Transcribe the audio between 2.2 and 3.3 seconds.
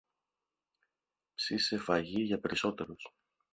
για περισσότερους